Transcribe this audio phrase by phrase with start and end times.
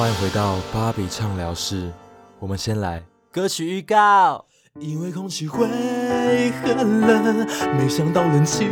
[0.00, 1.92] 欢迎回到芭比畅聊室。
[2.38, 4.46] 我们先来歌曲预告。
[4.78, 5.68] 因为空气会
[6.62, 8.64] 很冷，没想到冷气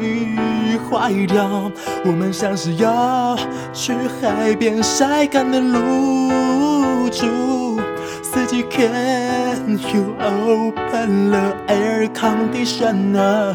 [0.89, 1.71] 坏掉。
[2.07, 3.36] 我们像是要
[3.75, 7.79] 去海边晒干的露珠。
[8.22, 13.54] 司机，Can you open the air conditioner？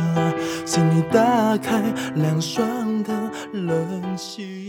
[0.63, 1.81] 请你打开
[2.13, 3.11] 凉爽的
[3.51, 4.62] 冷气。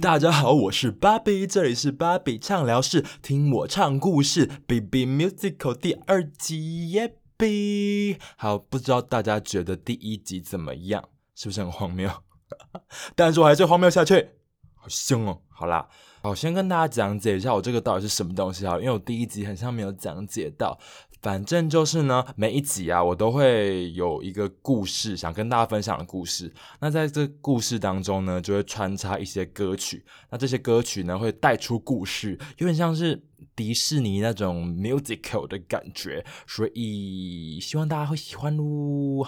[0.00, 8.16] 大家好，我是芭比，这里是芭比畅聊室，听我唱故事，BB Musical 第二集耶比。
[8.36, 11.08] 好，不知道大家觉得第一集怎么样？
[11.34, 12.10] 是不是很荒谬？
[13.14, 14.30] 但是我还是荒谬下去，
[14.74, 15.40] 好凶哦！
[15.48, 15.88] 好啦。
[16.22, 18.76] 好，先跟大家讲解一下我这个到底是什么东西啊？
[18.78, 20.78] 因为我第一集很像没有讲解到，
[21.22, 26.52] 反正就是呢，每一集啊，我都会有一个故事想跟大家分享的故事。
[26.80, 30.04] 那在这故事当中呢，就会穿插一些歌曲。
[30.30, 33.22] 那这些歌曲呢，会带出故事，有点像是
[33.54, 39.24] 迪士尼那种 musical 的感觉，所以希望大家会喜欢喽。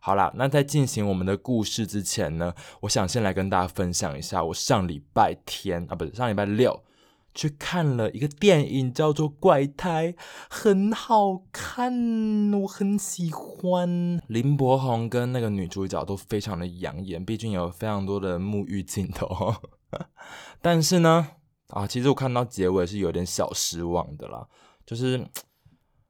[0.00, 6.82] 好啦，那在进行我们的故事之前呢，我想先来跟大家分享一下，我上礼拜天啊，不是上礼拜六
[7.38, 10.12] 去看了一个电影，叫做《怪胎》，
[10.50, 14.20] 很好看，我很喜欢。
[14.26, 19.54] 林柏宏跟那个女主角都非常的养眼，毕竟有非常多的沐浴镜头。
[20.60, 21.28] 但是呢，
[21.68, 24.48] 啊，其实我看到结尾是有点小失望的啦，
[24.84, 25.24] 就是，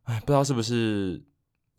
[0.04, 1.22] 哎，不知道是不是。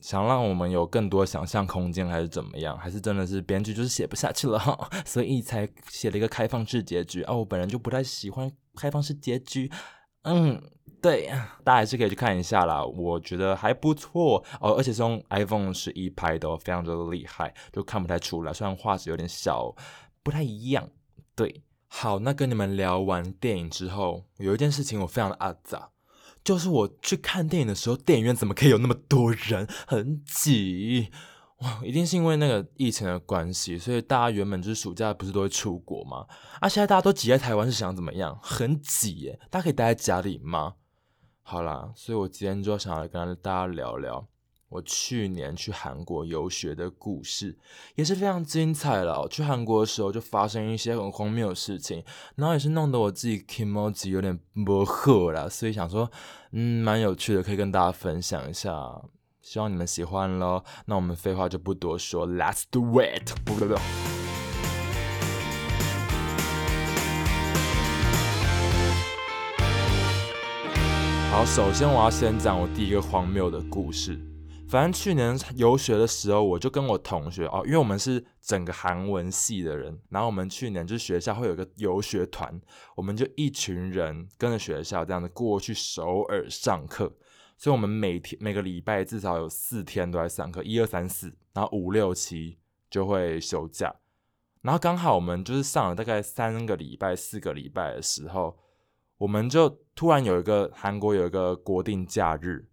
[0.02, 2.78] 想让我们有更多想象空间，还是怎么样？
[2.78, 7.34] 还是真的是编剧就是写不下去了哈， 所以才写了一个开放式结局啊！
[7.34, 9.72] 我本人就不太喜欢开放式结局。
[10.24, 10.62] 嗯，
[11.02, 11.28] 对，
[11.64, 19.74] 大家还是可以去看一下啦，我觉得还不错哦，而且是用 iPhone 十一拍的，非常的厉害，就看不太出来，虽然画质有点小，
[20.22, 20.90] 不太一样。
[21.36, 25.90] 对，好，那跟你们聊完电影之后，有一件事情我非常的阿杂。
[26.44, 31.10] 就是我去看电影的时候，电影院怎么可以有那么多人，很挤
[31.60, 31.82] 哇！
[31.84, 36.26] 一定是因为那个疫情的关系，所以大家原本就是暑假不是都会出国吗？
[36.60, 38.38] 啊，现在大家都挤在台湾，是想怎么样？
[38.42, 39.40] 很挤耶！
[39.50, 40.76] 大家可以待在家里吗？
[41.42, 44.28] 好啦，所以我今天就想来跟大家聊聊。
[44.70, 47.58] 我去年去韩国游学的故事
[47.96, 49.28] 也是非常精彩了。
[49.28, 52.04] 去韩国的时候就发生一些很荒谬的事情，
[52.36, 56.10] 然后也是弄得我自己 e m o j 有点不合了，所以想说，
[56.52, 59.02] 嗯，蛮有趣的，可以跟大家分享一下，
[59.42, 60.64] 希望你们喜欢喽。
[60.86, 63.34] 那我们废话就不多说，Let's do it！
[63.46, 63.76] 不不不。
[71.32, 74.20] 好，首先我要先讲我第一个荒谬的故事。
[74.68, 82.62] 反正去年游学的时候，我就跟我同学哦，因为我们是整个韩文系的人，然后我们去年就学校会有个游学团，
[82.96, 87.12] 我们就一群人跟着学校这样子过去首尔上课，
[87.60, 92.58] 所以我们每天每个礼拜至少有四天都在上课，一二三四，然后五六七
[92.90, 93.94] 就会休假，
[94.62, 98.58] 然后刚好我们就是上了大概三个礼拜、四个礼拜的时候，
[99.18, 102.70] 我们就突然有一个韩国有一个国定假日。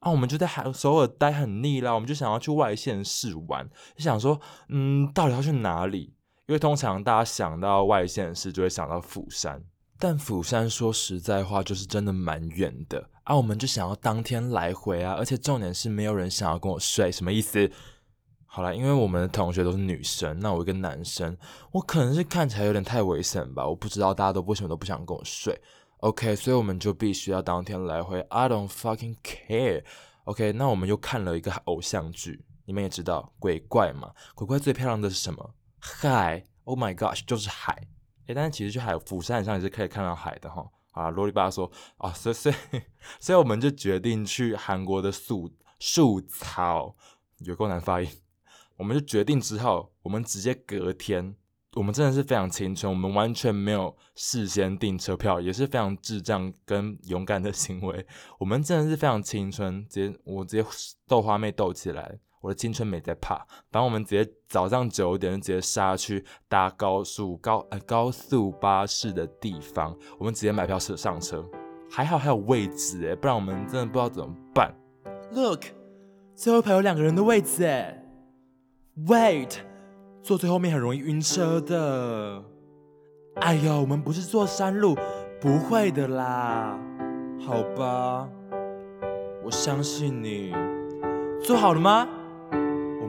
[0.00, 6.12] 啊，我们就在韩首尔待很腻了，我们就想要去外县市玩，就想说，嗯，到底要去哪里？
[6.46, 9.64] 因为通常大家想到外县市就会想到釜山，
[9.98, 13.36] 但釜山说实在话就是真的蛮远的啊。
[13.36, 17.70] 我们就想要当天来回啊，而且重点是没有人想要跟我睡，什么意思？
[18.46, 21.36] 好了，因为我们的同学都是女生，那我一个男生，
[21.72, 25.60] 我可能是看起来有点太危险吧，我不知道大家都为什么都不想跟我睡。
[25.98, 28.20] OK，所以我们就必须要当天来回。
[28.28, 29.82] I don't fucking care。
[30.24, 34.12] OK，那我们又看了一个偶像剧，你们也知道鬼怪嘛？
[34.34, 35.54] 鬼怪最漂亮的是什么？
[35.80, 36.44] 海。
[36.64, 37.88] Oh my gosh，就是海。
[38.26, 40.64] 诶，但是其实去海釜山上也是可以看到海的哈。
[40.94, 42.54] 啊，啰里吧嗦啊，所以所以
[43.20, 46.96] 所以我们就决定去韩国的素素草，
[47.40, 48.08] 有够难发音。
[48.76, 51.36] 我们就决定之后，我们直接隔天。
[51.74, 58.06] 我们真的是非常青春，我们完全没有事先订车票，也是非常智障跟勇敢的行为。
[58.38, 60.68] 我们真的是非常青春，直接我直接
[61.08, 63.36] 豆花妹斗起来，我的青春没在怕。
[63.72, 71.42] 反正我们直接早上九点就直接杀去搭高速高呃高速巴士的地方，我们直接买票车上车，
[71.90, 74.74] 还好还有位置诶，不然我们真的不知道怎么办。
[75.32, 75.62] Look，
[76.34, 78.04] 最后排有两个人的位置诶
[79.06, 79.56] Wait。
[80.22, 82.42] 坐最后面很容易晕车的。
[83.36, 84.96] 哎呦，我们不是坐山路，
[85.40, 86.78] 不会的啦。
[87.40, 88.28] 好吧，
[89.44, 90.54] 我相信你。
[91.42, 92.08] 坐好了吗？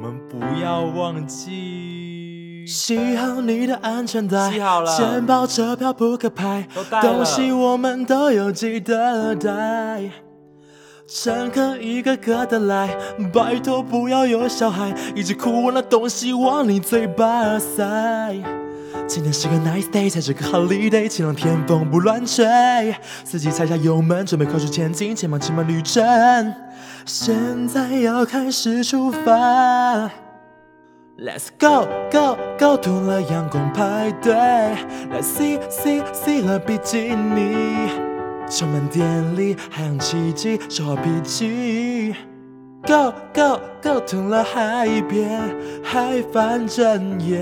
[0.06, 2.64] 我们不要忘记。
[2.68, 6.68] 系好你的安全带，系好了钱包、车票、扑克牌
[7.02, 10.12] 东西我们都有记得带。
[11.08, 12.96] 乘客一个个的来，
[13.34, 18.36] 拜托不要有小孩，一直哭我那东西往你嘴巴塞。
[19.08, 22.46] 今天是个 nice day，才是个 holiday，晴朗天风不乱吹。
[23.24, 26.04] 司机踩下油门，准备快速前进，前方骑马旅程，
[27.06, 30.10] 现在要开始出发。
[31.18, 36.46] Let's go go go，涂了阳光派对，Let's see see see！
[36.46, 37.90] 了比基尼，
[38.50, 42.14] 充满电力，海洋奇迹，说好脾气。
[42.84, 47.38] Go go go，涂了海边，海翻整夜。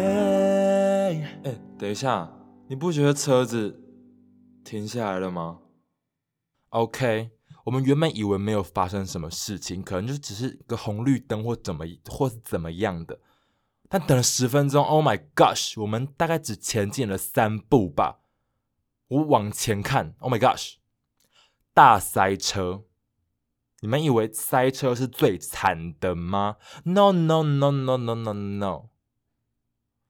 [1.46, 2.30] 哎、等一下，
[2.68, 3.80] 你不觉得车子
[4.64, 5.58] 停下来了吗
[6.70, 7.32] ？OK，
[7.64, 13.20] 我们原本以为没有发生什么事情，可能就只是个红绿灯或怎么或是怎么样的，
[13.88, 18.20] 但等了十分钟，Oh my gosh，我们大概只前进了三步吧。
[19.08, 20.76] 我往前看，Oh my gosh，
[21.74, 22.84] 大塞车。
[23.82, 26.56] 你们以为塞车是最惨的吗
[26.86, 28.90] ？No no no no no no no，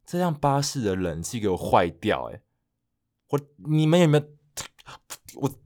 [0.05, 2.41] 这辆巴士的冷气给我坏掉、欸，
[3.29, 4.25] 我你们有没有？
[5.41, 5.62] 我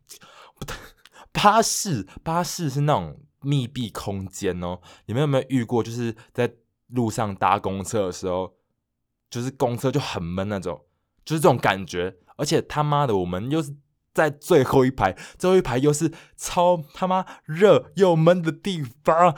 [1.42, 5.84] 巴士巴士是那种密闭空间哦，你们有没有遇过？
[5.84, 6.52] 就是在
[6.88, 8.56] 路上搭公车的时候，
[9.30, 10.84] 就是公车就很闷那种，
[11.24, 12.18] 就是这种感觉。
[12.38, 13.76] 而且他妈的，我们又是
[14.14, 19.36] 在最后一排，最后一排又是超他妈热又闷的地方。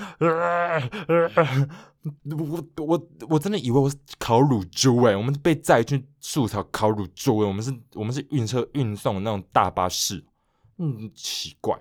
[2.23, 10.23] 我我我真的以为我是烤乳猪诶、我们被载去树草烤乳猪诶、我们是我们是运车运送那种大巴士，
[10.77, 11.77] 嗯，奇怪。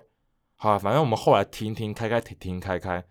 [0.61, 3.01] 好、反正我们后来停停开开停停开开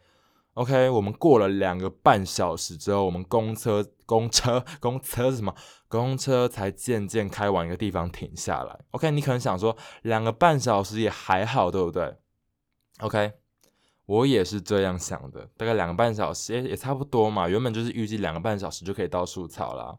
[0.53, 5.55] ，OK，我们过了两个半小时之后，我们公车公车 公车是什么？
[5.89, 8.79] 公车才渐渐开往一个地方停下来。
[8.91, 12.17] OK，你可能想说两个半小时也还好，对不对
[13.01, 13.33] ？OK。
[14.05, 17.47] 我也是这样想的，大概两个半小时也也差不多嘛。
[17.47, 19.95] 原本就是预计两个半小时就可以到树草啦，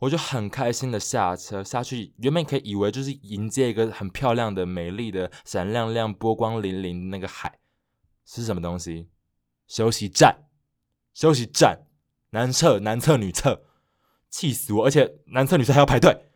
[0.00, 2.12] 我就很开心的下车下去。
[2.18, 7.58] 原本可以以为就是迎接一个很漂亮的、美丽的、闪亮亮、波光粼粼那个海，
[8.24, 9.08] 是什么东西？
[9.66, 10.44] 休息站，
[11.14, 11.86] 休息站，
[12.30, 13.62] 男厕、男厕、女厕，
[14.28, 14.84] 气死我！
[14.84, 16.26] 而且男厕、女厕还要排队，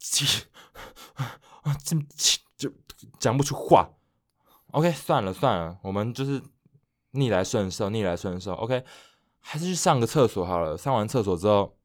[0.00, 0.46] 气
[1.62, 2.72] 啊， 这气就
[3.20, 3.90] 讲不出话。
[4.72, 6.42] OK，算了算了，我们就是
[7.12, 8.54] 逆来顺受，逆来顺受。
[8.54, 8.84] OK，
[9.38, 10.76] 还是去上个厕所好了。
[10.76, 11.76] 上完厕所之后，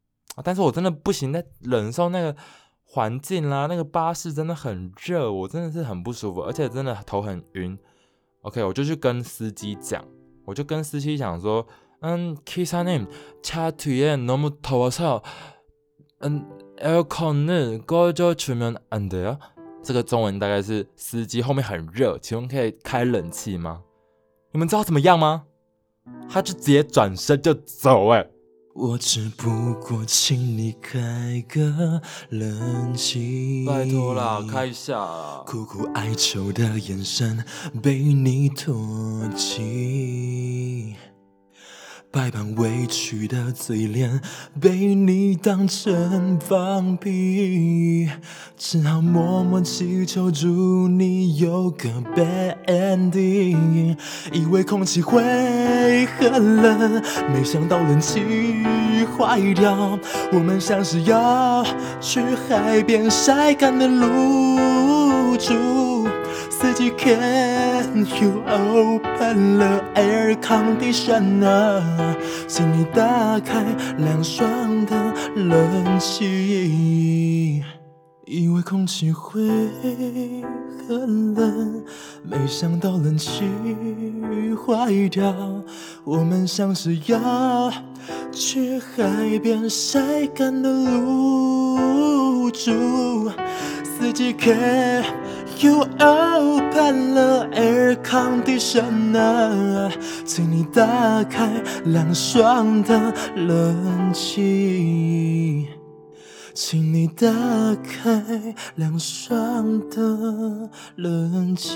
[0.43, 2.37] 但是我真的不行，在忍受那个
[2.83, 7.79] 环境啦，那个巴士真的很热，我真的是很不舒服，而且真的头很晕。
[8.43, 10.05] OK，我就去跟司机讲，
[10.45, 11.67] 我就跟司机讲说，
[12.01, 13.09] 嗯，기사님
[13.43, 15.23] 차 뒤에 너무 더워서
[16.23, 19.39] 음 에어컨을 꺼져주면 안 돼요?
[19.83, 23.83] 这个中文大概是司机后面很热，请问可以开冷气吗？
[24.53, 25.45] 你们知道怎么样吗？
[26.29, 28.31] 他就直接转身就走、欸，哎，
[28.82, 35.44] 我只不过请你开个冷气，拜托啦，开一下啦。
[35.46, 37.44] 苦苦哀求的眼神
[37.84, 40.96] 被你唾弃，
[42.12, 44.20] 百般委屈的嘴脸
[44.60, 48.10] 被你当成放屁，
[48.58, 53.96] 只好默默祈求祝你有个 bad ending，
[54.32, 55.22] 以为空气会
[56.18, 57.00] 很冷，
[57.32, 58.66] 没想到冷气
[59.16, 60.00] 坏掉，
[60.34, 61.64] 我们像是要
[62.02, 65.99] 去海边晒干的露珠。
[66.60, 71.82] 司机，Can you open the air conditioner？
[72.50, 73.64] 请你打开
[73.98, 74.94] 凉爽的
[75.36, 77.64] 冷气。
[78.26, 79.42] 以为空气会
[80.86, 81.82] 很冷，
[82.24, 83.46] 没想到冷气
[84.68, 85.34] 坏掉。
[86.04, 87.72] 我们像是要
[88.34, 93.32] 去海边晒干的露珠。
[93.84, 95.06] 司机，Can
[95.64, 99.90] you open the air conditioner？
[100.26, 105.70] 请你打开凉爽的冷气。
[106.54, 107.26] 请你打
[107.84, 111.72] 开凉爽的冷气。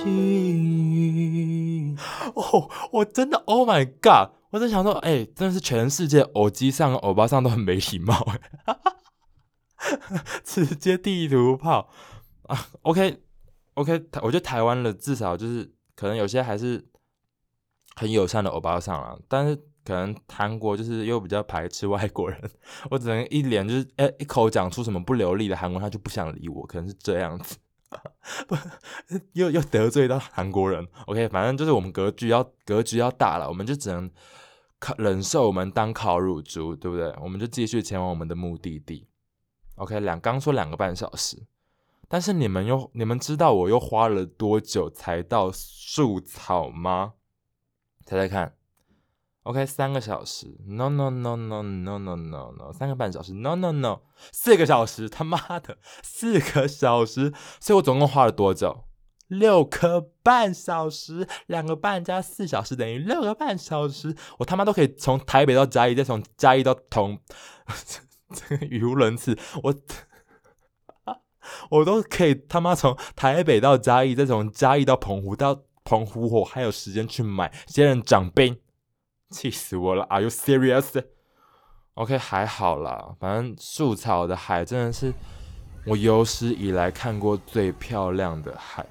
[2.34, 4.32] 哦，我真的，Oh my God！
[4.52, 8.28] 我在想说，哎、真的是全世界偶机上、欧巴上都很没礼貌，
[10.44, 11.88] 直接地图炮
[12.48, 13.23] 啊！OK，
[13.76, 16.84] OK，、我觉得台湾的至少就是可能有些还是
[17.96, 22.40] 很友善的欧巴桑啊，但是可能韩国就是又比较排斥外国人，
[22.92, 27.58] 我只能一脸就是哎一口讲出什么不流利的韩文，他就不想理我，可能是这样子，
[28.48, 28.56] 不
[29.34, 30.88] 又又得罪到韩国人。
[31.08, 34.10] OK，反正就是我们格局要格局要大了，我们就只能
[34.80, 37.14] 靠忍受我们当烤乳猪，对不对？
[37.22, 39.08] 我们就继续前往我们的目的地。
[39.76, 41.46] OK，两刚说两个半小时，
[42.14, 47.14] 但是你们又你们知道我又花了多久才到树草吗？
[48.06, 48.56] 猜猜看。
[49.42, 54.02] OK，三个小时，No No No No No No No No，三个半小时，No No No，
[54.32, 58.84] 四个小时，他妈的 四个小时，所以我总共花了多久？
[59.28, 67.20] 六个半小时，两个半加四小时等于六个半小时，我他妈都可以从台北到嘉义，再从嘉义到同，
[68.30, 69.74] 这个语无伦次，我
[71.70, 78.58] 我都可以他妈从台北到嘉义，再从嘉义到澎湖，到澎湖我还有时间去买仙人掌冰。
[79.30, 85.14] 气死我了！Are you serious？OK，还好啦，反正树草的海真的是
[85.86, 88.86] 我有史以来看过最漂亮的海。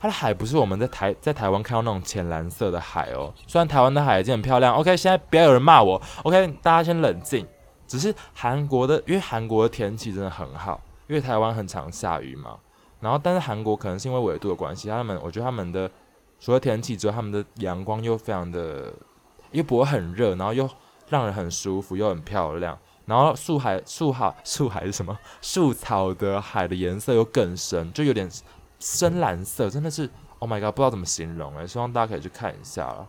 [0.00, 4.74] 它的海不是我们在台在台湾看到那种浅蓝色的海哦，虽然台湾的海已经很漂亮。
[4.74, 6.00] OK，现在不要有人骂我。
[6.24, 7.46] OK，大家先冷静。
[7.86, 12.56] 只是韩国的，因为韩国的天气真的很好，因为台湾很常下雨嘛。
[13.00, 15.90] 然后，但是韩国可能是因为纬度的关系，他们我觉得他们的
[16.38, 18.92] 除了天气之外，他们的阳光又非常的。
[19.52, 20.70] 又不会很热，然后又
[21.08, 22.78] 让人很舒服，又很漂亮。
[23.04, 25.18] 然后树海、树海、树海是什么？
[25.42, 28.30] 树草的海的颜色又更深，就有点
[28.78, 33.08] 深蓝色，真的是 Oh my god，不知道怎么形容哎，希望大家可以去看一下了。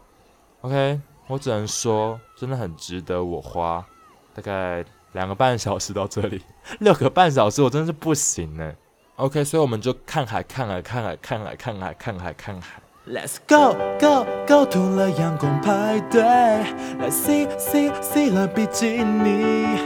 [0.61, 3.85] OK，我只能说真的很值得我花
[4.33, 6.41] 大概两个半小时到这里，
[6.79, 8.73] 六个半小时我真的是不行呢。
[9.17, 12.81] OK，所以我们就看海，看海，看海，看海，看海，看海，看海。
[13.07, 19.77] Let's go go go to 了阳光派对，来 see see see 了比基尼，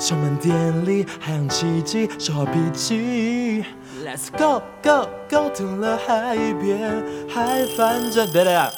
[0.00, 3.64] 充满电力，海洋奇迹，说好脾气。
[4.04, 8.30] Let's go go go to 了海边，海反转。
[8.30, 8.72] 对了，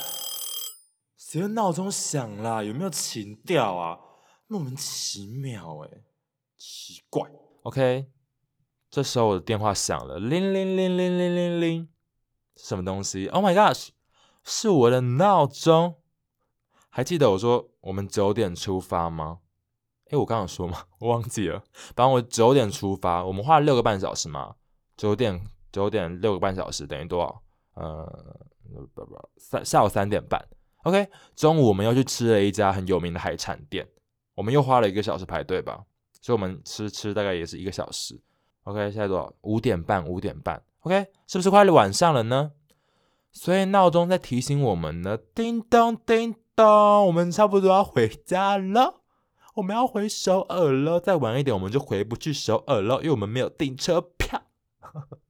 [1.18, 2.64] 谁的闹钟响了？
[2.64, 3.98] 有没有情调啊？
[4.46, 5.90] 莫名其妙哎，
[6.56, 7.30] 奇怪。
[7.62, 8.06] OK，
[8.90, 11.88] 这时候我的电话响了，铃铃铃铃铃铃铃。
[12.56, 13.88] 什么东西？Oh my gosh，
[14.44, 15.96] 是我的闹钟。
[16.88, 19.40] 还记得我说我们九点出发吗？
[20.10, 20.84] 诶，我刚刚说吗？
[21.00, 21.64] 我忘记了。
[21.96, 24.54] 反正我九点出发，我们花了六个半小时嘛。
[24.96, 27.42] 九点九点六个半小时等于多少？
[27.74, 28.06] 呃，
[28.94, 30.46] 不不，三下午三点半。
[30.84, 33.88] OK，中午我们又去吃了一家很有名的海产店，
[34.34, 35.84] 我们又花了一个小时排队吧。
[36.20, 38.18] 所以我们吃吃大概也是一个小时。
[38.62, 39.30] OK，现在多少？
[39.42, 40.62] 五点半，五点半。
[40.80, 42.52] OK，是不是快晚上了呢？
[43.30, 49.02] 所以闹钟在提醒我们呢，叮咚叮咚，我们差不多要回家了，
[49.56, 50.98] 我们要回首尔了。
[50.98, 54.42] 再晚一点，我们就回不去首尔了，因为我们没有订车票。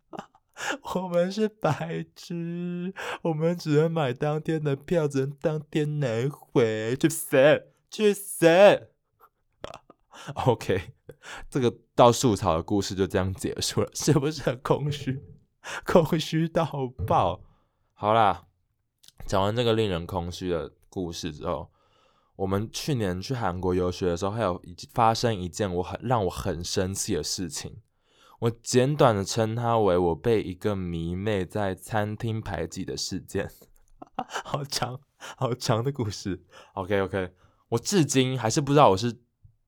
[0.94, 6.94] 我们是白痴，我们只能买当天的票，只能当天来回。
[6.96, 8.93] 去死，去死。
[10.46, 10.94] OK，
[11.50, 15.22] 这个到树草的故事就这样结束了，是不是很空虚？
[15.84, 16.64] 空虚到
[17.06, 17.40] 爆！
[17.94, 18.46] 好啦，
[19.26, 21.70] 讲完这个令人空虚的故事之后，
[22.36, 24.60] 我们去年去韩国游学的时候，还有
[24.92, 27.80] 发生一件我很让我很生气的事情。
[28.40, 33.50] 我简短的称它为我被一个迷妹在餐厅排挤的事件。
[34.44, 36.44] 好长好长的故事。
[36.74, 37.32] OK OK，
[37.70, 39.16] 我至今还是不知道我是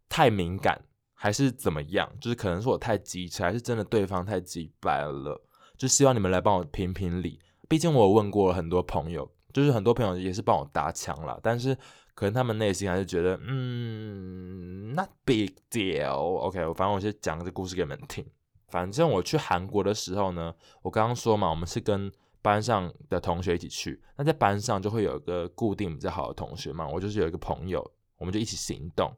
[0.08, 0.80] 太敏感
[1.14, 5.42] 还是怎么样，就是可能是我太急切，还是真的对方太急白了。
[5.76, 11.76] 就希望你们来帮我评评理，毕竟我问过了很多朋友，就是很多朋友也是帮我搭腔了，但是
[12.14, 16.14] 可能他们内心还是觉得，嗯，not big deal。
[16.14, 18.24] OK，反正我先讲这故事给你们听。
[18.68, 22.10] 反正我去韩国的时候呢，我刚刚说嘛，我们是跟
[22.40, 27.84] 班上的同学一起去，那在班上就会有一个固定比较好的同学嘛，我就是有一个朋友，
[28.16, 29.14] 我们就一起行动。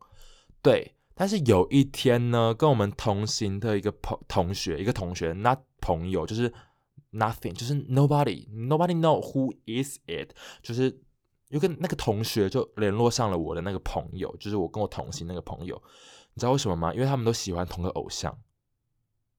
[0.63, 6.53] 对，但是有一天呢，跟我们同行的一个朋同学，一个同学，not 朋友就是
[7.13, 10.31] nothing，就是 nobody，nobody know who is it，
[10.63, 11.01] 就是
[11.49, 15.81] 有个那个同学就联络上了我的那个朋友，就是我跟我同行那个朋友，
[16.35, 16.93] 你知道为什么吗？
[16.93, 18.37] 因为他们都喜欢同个偶像，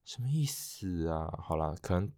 [0.05, 1.31] 什么意思啊？
[1.43, 2.11] 好了，可能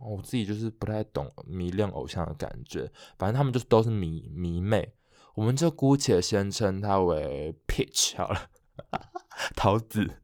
[0.00, 4.94] 我自己就是不太懂迷恋偶像的感觉，反正他们就是都是迷迷妹，
[5.36, 8.50] 我们就姑且先称他为 Peach 好了，
[9.54, 10.16] 桃子。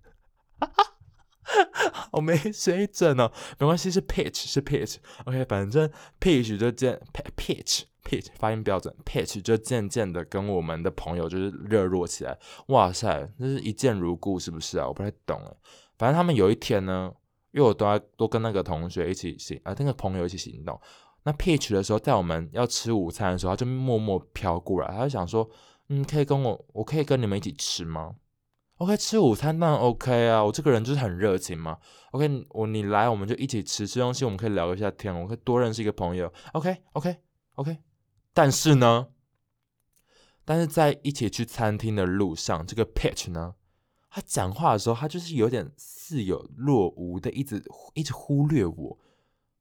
[2.12, 5.90] 我没水准哦，没关系，是 pitch 是 pitch，OK，反正
[6.20, 6.98] pitch 就这
[7.36, 12.38] pitch，Peach 发音标准，Peach 就渐渐的跟我们的朋友就是热络起来。
[12.68, 14.86] 哇塞，那是一见如故，是不是啊？
[14.86, 15.56] 我不太懂哎。
[15.98, 17.12] 反正他们有一天呢，
[17.50, 20.80] 因为我都要都跟那个同学一起行啊，那个朋友一起行动。
[21.24, 25.48] 那 Peach 的时候，在我们要吃午餐的时候，他就默默飘过来，他就想说，
[25.88, 28.16] 嗯，可以跟我，我可以跟你们一起吃吗
[28.78, 31.78] ？OK，吃午餐当然 OK 啊，我这个人就是很热情嘛。
[32.10, 36.32] OK，我你来我们就一起吃吃东西，我们可以聊一下天，我可以多认识一个朋友。
[36.54, 37.78] OK，OK，OK。
[38.34, 39.06] 但是呢，
[40.44, 43.54] 但是在一起去餐厅的路上，这个 Pitch 呢，
[44.10, 47.62] 他讲话的时候，他就是有点似有若无的，一直
[47.94, 48.98] 一直忽略我，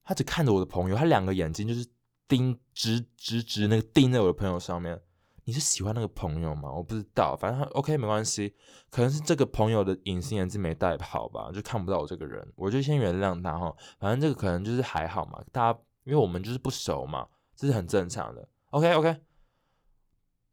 [0.04, 1.88] 他只看着我的朋友，他两个眼睛就是
[2.28, 5.02] 盯直直直那个盯在我的朋友上面。
[5.44, 6.72] 你是喜欢那个朋友吗？
[6.72, 8.54] 我不知道，反正他 OK 没关系，
[8.92, 13.76] 可能是这个朋友的隐形眼镜没戴好吧，就看不到我这个人，我就先原谅他哈。
[14.00, 18.48] 反正这个可能就是还好嘛，大家因为我们就是不熟嘛，这是很正常的。
[18.70, 19.20] OK OK，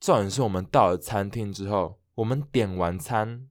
[0.01, 3.47] 重点是我们到了餐厅之后，我们点完餐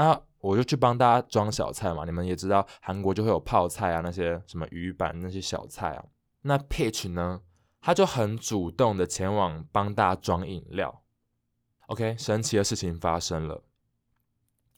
[0.00, 2.04] 啊，我就去帮大家装小菜嘛。
[2.04, 6.04] 你们也知道，韩国就会有泡菜啊，那些什么鱼板那些小菜啊。
[6.42, 7.42] 那 Peach 呢？
[7.82, 11.02] 他就很主动的前往帮大家装饮料。
[11.86, 13.64] OK，神奇的事情发生了。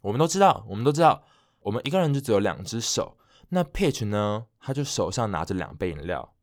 [0.00, 1.24] 我们都知道，我们都知道，
[1.60, 3.16] 我们一个人就只有两只手。
[3.50, 4.46] 那 Peach 呢？
[4.58, 6.34] 他就手上拿着两杯饮料，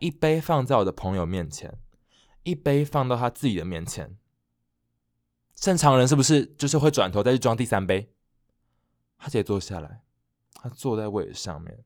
[0.00, 1.78] 一杯放在我的朋友面前，
[2.42, 4.16] 一杯放到他自己的面前。
[5.54, 8.10] 正常人是不是就是会转头再去装第三杯？
[9.18, 10.02] 他直接坐下来，
[10.54, 11.84] 他坐在位置上面，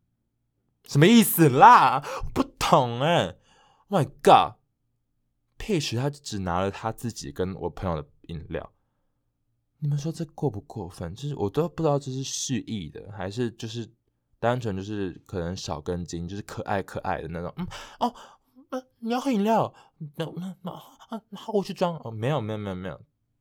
[0.84, 2.00] 什么意思啦？
[2.32, 3.36] 不懂哎。
[3.88, 4.54] My God，
[5.58, 8.72] 佩奇他只拿了他自己跟我朋友的饮料，
[9.80, 11.14] 你们说这过不过分？
[11.14, 13.86] 就是我都不知道这是蓄意的，还是就是
[14.38, 17.52] 单纯就是可能少根筋，就是可爱可爱的那种。
[17.56, 17.66] 嗯
[18.00, 18.14] 哦，
[18.70, 19.74] 那你要喝饮料？
[20.16, 22.00] 那那那啊，好，我去装。
[22.04, 22.98] 哦，没有没有没有没有，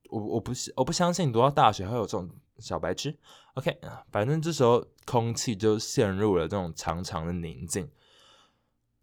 [0.09, 2.29] 我我不是我不相信读到大学会有这种
[2.61, 3.17] 小白痴。
[3.55, 3.75] OK，
[4.11, 7.89] 反正这时候空气就陷入了这种长长的宁静。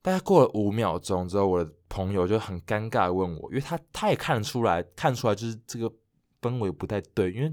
[0.01, 5.93] 大概过了五秒钟之后，我的朋友就很尴尬问我，因为他他也看得出来，看出来就是这个
[6.41, 7.49] 氛围不太对，因为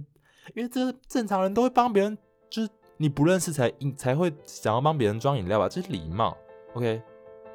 [0.53, 2.17] 因为这正常人都会帮别人，
[2.49, 6.37] 就是你不认识才才会想要帮别人装饮料吧，这是礼貌。
[6.75, 7.01] OK，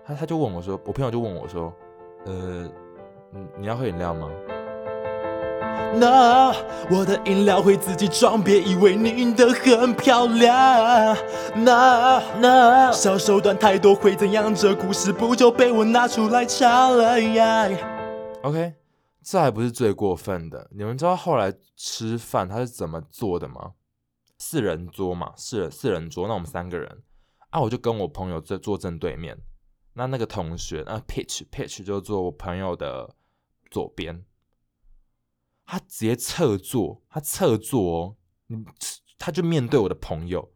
[0.05, 1.72] 他他就问我说，我朋友就问我说，
[2.27, 2.70] 呃，
[3.33, 4.29] 你你要喝饮料吗？
[5.94, 6.55] 那
[6.90, 11.16] 我的饮料会自己装，别以为你的很漂亮。
[11.57, 14.55] 那那小手段太多会怎样？
[14.55, 17.68] 这故事不就被我拿出来唱了呀
[18.42, 18.74] ？OK，
[19.22, 20.68] 这还不是最过分的。
[20.70, 23.72] 你们知道后来吃饭他是怎么做的吗？
[24.38, 27.03] 四人桌嘛，四人四人桌，那我们三个人
[27.50, 29.37] 啊，我就跟我朋友在坐正对面。
[29.94, 33.11] 那那个同学，那 Pitch Pitch 就坐我朋友的
[33.70, 34.24] 左边。
[35.70, 38.16] 他直接侧坐，他侧坐哦，
[38.48, 38.66] 嗯，
[39.16, 40.50] 他就面对我的朋友，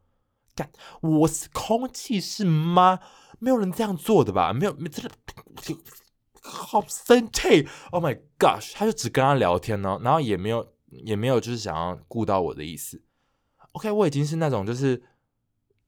[0.57, 0.69] 干，
[1.01, 2.99] 我是空气是吗？
[3.39, 4.53] 没有人这样做的吧？
[4.53, 5.13] 没有，没真的，
[6.43, 8.73] 好生气！Oh my gosh！
[8.75, 13.01] 他就只跟他聊天呢，然后也没有，也没有就是想要顾到我的意思。
[13.71, 15.01] OK，我已经是那种就是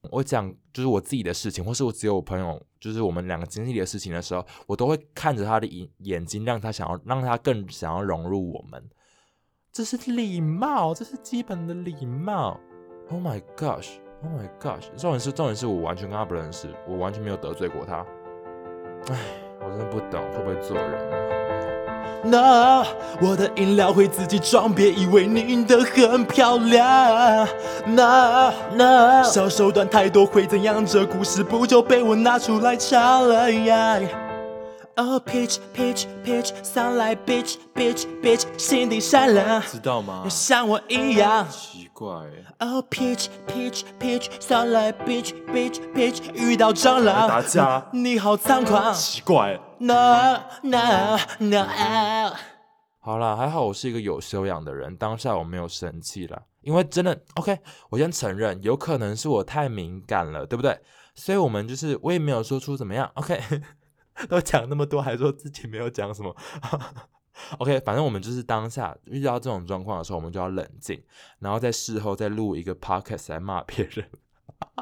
[0.02, 8.88] 我讲就是我自己的事情，或是我只有我朋友，就是我们两个经历的事情的时候，我都会看着他的眼眼睛，让他想要让他更想要融入我们。
[9.76, 12.58] 这是礼貌，这是基本的礼貌。
[13.10, 13.88] Oh my gosh!
[14.22, 14.86] Oh my gosh!
[14.96, 17.96] 重点是重点是我完全跟他不认识，我完全没有得罪过他。
[19.10, 19.18] 唉，
[19.60, 22.22] 我真的不懂会不会做人啊。
[22.24, 22.86] 那
[23.20, 27.46] 我的饮料会自己装，别以为你的很漂亮。
[27.84, 30.86] 那那小手段太多会怎样？
[30.86, 34.00] 这故事不就被我拿出来唱了呀
[34.96, 40.26] ？Oh peach peach peach，上来 bitch bitch bitch，心地善良，知道吗？
[40.28, 41.46] 像我一样。
[41.50, 42.08] 奇怪。
[42.58, 47.86] Oh peach peach peach，上来 bitch bitch bitch，遇到蟑螂打架。
[47.92, 48.94] 你好猖狂。
[48.94, 49.60] 奇怪。
[49.78, 52.32] No no no。
[52.98, 57.58] 好了，还好我是一个有修养的人，当下我没有生气了，因为真的 OK，
[57.90, 60.80] 我先承认，有可能是我太敏感了，对不对？
[61.14, 63.38] 所以我们就是我也没有说出怎么样，OK。
[64.28, 66.34] 都讲那么多，还说自己没有讲什么。
[67.58, 71.02] OK，反正我们就是当下遇到这种状况的时候，我们就要冷静，
[71.38, 74.08] 然后在事后再录一个 Podcast 来骂别人。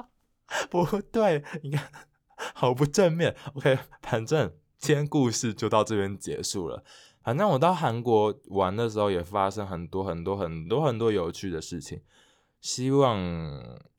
[0.70, 1.90] 不对，你看
[2.36, 3.34] 好不正面。
[3.54, 6.84] OK，反正今天故事就到这边结束了。
[7.24, 12.02] 反正我到韩国玩的时候，也发生很多很多很多很多有趣的事情。
[12.64, 13.18] 希望，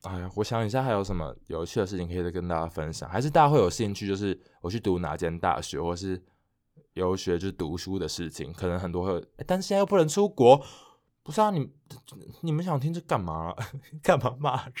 [0.02, 4.08] 哎呀，我想一下还有什么有趣的事情可以再跟大家分享，还是大家会有兴趣？
[4.08, 6.20] 就是我去读哪间大学，或是
[6.94, 10.60] 游学就是读书的事情，可能很多会，但是现在又不能出国，
[11.22, 11.50] 不是啊？
[11.50, 11.70] 你
[12.40, 13.54] 你们想听这干嘛？
[14.02, 14.74] 干嘛骂人？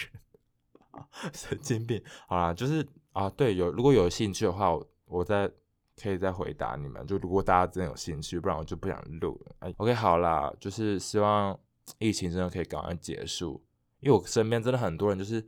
[1.32, 2.02] 神经病！
[2.26, 5.48] 好啦，就是啊，对，有如果有兴趣的话，我我再
[6.02, 7.06] 可以再回答你们。
[7.06, 9.54] 就如果大家真的有兴趣，不然我就不想录了。
[9.60, 11.56] 哎，OK，好啦，就是希望
[12.00, 13.62] 疫情真的可以赶快结束，
[14.06, 15.44] 因为我身边真的很多人就是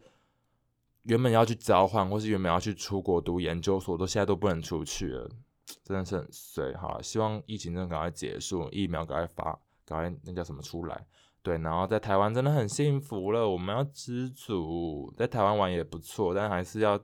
[1.05, 5.31] 原本要去交换，或是原本要去出国读研究所，都现在都不能出去了，
[5.85, 6.75] 真的是很衰。
[6.75, 11.07] 好，希望疫情真的赶快结束，疫苗赶快发，赶快那叫什么出来。
[11.41, 17.01] 对，然后在台湾真的很幸福了，我们要知足，在台湾玩也不错，但还是要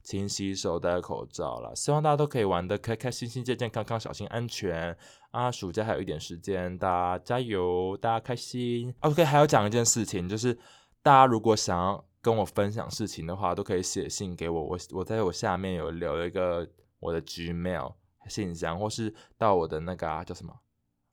[0.00, 1.74] 勤洗手、戴口罩啦。
[1.74, 4.96] 希望大家都可以玩的开开心心、健健康康、小心安全
[5.32, 5.50] 啊！
[5.50, 8.94] 暑假还有一点时间，大家加油，大家开心。
[9.00, 10.56] OK，还要讲一件事情，就是
[11.04, 17.94] 大家如果想要跟我分享事情的话，都可以写信给我，我我在我下面有留一个我的 Gmail
[18.26, 20.52] 信箱，或是到我的那个、啊、叫什么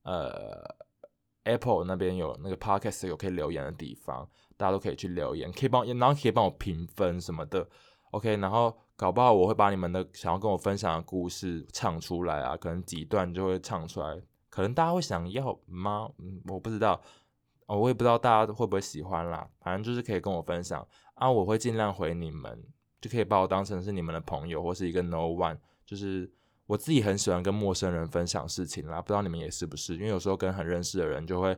[0.04, 0.76] 呃。
[1.44, 7.68] Apple 那边有那个 Podcast 有可以留言的地方，大家都可以去留言，可以帮，然后可以帮我评分什么的
[8.12, 16.08] ，OK，然后搞不好我会把你们的想要跟我分享的故事唱出来啊，可能几段就会唱出来，可能大家会想要吗？
[16.20, 17.02] 嗯，我不知道，
[17.78, 22.64] 我也不知道大家会不会喜欢啦，反正就是可以跟我分享啊，我会尽量回你们，
[23.00, 26.32] 就可以把我当成是你们的朋友或是一个 No One，就是。
[26.68, 29.96] 我自己很喜欢跟陌生人分享事情啦，不知道你们也是不是？
[29.96, 31.58] 因为有时候跟很认识的人就会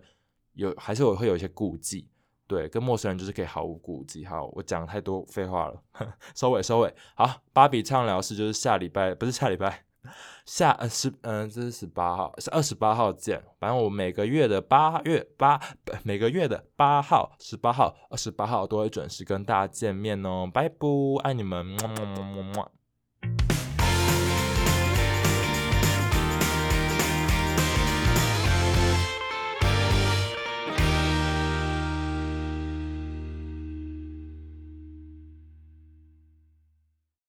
[0.53, 2.09] 有，还是我会有一些顾忌。
[2.47, 4.25] 对，跟陌生人就是可以毫无顾忌。
[4.25, 5.83] 好，我讲太多废话了，
[6.33, 6.91] 收尾收尾。
[7.13, 9.85] 好，芭比畅聊室就是下礼拜，不是下礼拜，
[10.45, 13.41] 下呃十嗯，这是十八号，是二十八号见。
[13.59, 15.59] 反正我每个月的八月八，
[16.03, 20.49] 每个月的八号、十八号、二十八号都会准时跟大家见面哦。
[20.53, 20.87] 拜拜，
[21.23, 22.71] 爱你们，么么么么么。